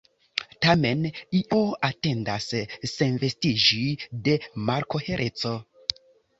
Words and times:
Tamen 0.65 1.03
io 1.39 1.59
atendas 1.89 2.49
senvestiĝi 2.95 3.81
de 4.31 4.37
malkohereco. 4.73 5.57